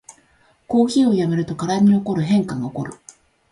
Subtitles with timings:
[0.67, 2.93] コーヒーをやめると体に起こる変化がおこる